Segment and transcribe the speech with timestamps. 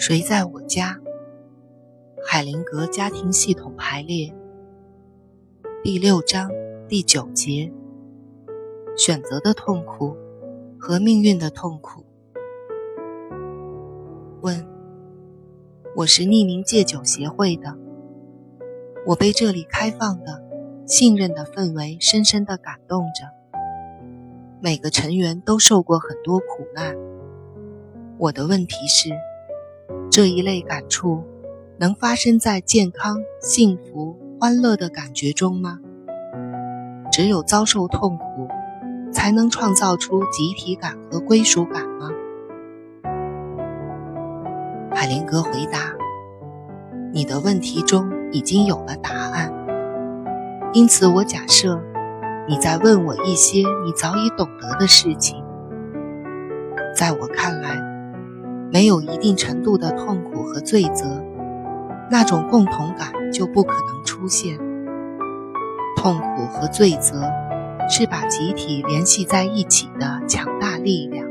[0.00, 0.96] 谁在我家？
[2.24, 4.32] 海灵格家庭系统排列
[5.82, 6.48] 第六章
[6.86, 7.72] 第九节：
[8.96, 10.16] 选择的痛苦
[10.78, 12.04] 和命运的痛苦。
[14.40, 14.64] 问：
[15.96, 17.76] 我是匿名戒酒协会的，
[19.04, 20.40] 我被这里开放的、
[20.86, 23.24] 信任的氛围深深的感动着。
[24.60, 26.96] 每个成员都受过很多苦难。
[28.16, 29.10] 我的问题是。
[30.10, 31.22] 这一类感触
[31.78, 35.78] 能发生在健康、幸福、欢乐的感觉中吗？
[37.12, 38.48] 只有遭受痛苦，
[39.12, 42.10] 才能创造出集体感和归属感吗？
[44.94, 45.94] 海灵格回答
[47.14, 49.52] ：“你的问题中已经有了答案，
[50.72, 51.80] 因此我假设
[52.48, 55.42] 你在问我一些你早已懂得的事情。
[56.96, 57.86] 在我看来。”
[58.70, 61.24] 没有一定程度的痛苦和罪责，
[62.10, 64.58] 那种共同感就不可能出现。
[65.96, 67.22] 痛苦和罪责
[67.88, 71.26] 是把集体联系在一起的强大力量。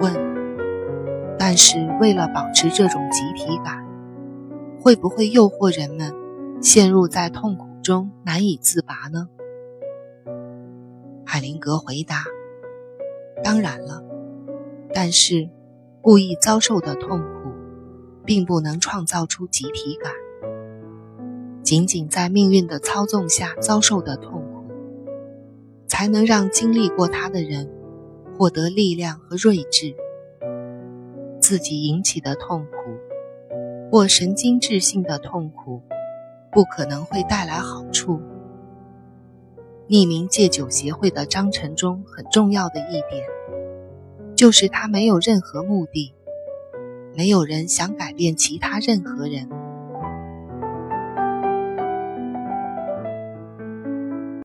[0.00, 0.14] 问：
[1.38, 3.84] 但是为了保持这种集体感，
[4.80, 6.14] 会不会诱惑人们
[6.60, 9.28] 陷入在痛苦中难以自拔呢？
[11.24, 12.24] 海灵格回答：
[13.42, 14.11] 当然了。
[14.94, 15.48] 但是，
[16.00, 17.52] 故意遭受的痛苦，
[18.24, 20.12] 并不能创造出集体感。
[21.62, 24.66] 仅仅在命运的操纵下遭受的痛苦，
[25.86, 27.70] 才能让经历过它的人
[28.36, 29.94] 获得力量和睿智。
[31.40, 35.82] 自己引起的痛苦，或神经质性的痛苦，
[36.50, 38.20] 不可能会带来好处。
[39.88, 43.26] 匿名戒酒协会的章程中很重要的一点。
[44.42, 46.12] 就是他没有任何目的，
[47.14, 49.48] 没有人想改变其他任何人。